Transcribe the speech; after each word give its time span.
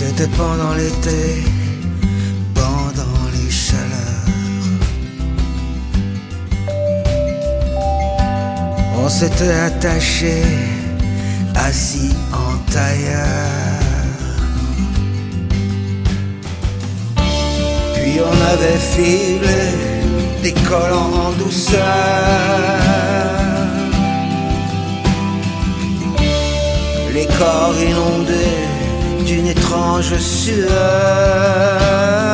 C'était 0.00 0.26
pendant 0.36 0.74
l'été, 0.74 1.59
s'était 9.10 9.52
attaché, 9.52 10.40
assis 11.56 12.14
en 12.32 12.56
tailleur. 12.72 13.80
Puis 17.94 18.14
on 18.30 18.36
avait 18.52 18.82
filé 18.94 19.62
des 20.44 20.54
collants 20.68 21.12
en 21.26 21.32
douceur. 21.32 21.82
Les 27.12 27.26
corps 27.26 27.74
inondés 27.90 28.64
d'une 29.26 29.48
étrange 29.48 30.16
sueur. 30.18 32.29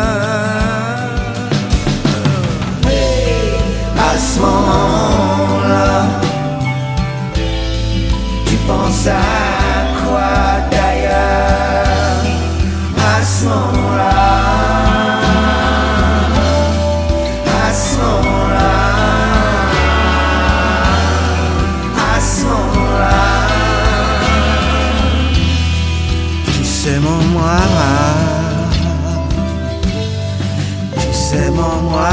Moi. 31.82 32.08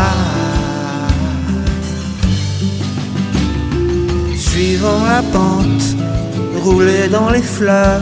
Suivant 4.38 5.04
la 5.06 5.22
pente, 5.22 5.96
rouler 6.64 7.08
dans 7.08 7.30
les 7.30 7.42
fleurs, 7.42 8.02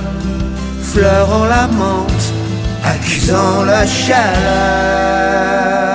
fleurant 0.81 1.45
la 1.45 1.67
menthe, 1.67 2.33
accusant 2.83 3.63
la 3.63 3.85
chaleur. 3.85 5.90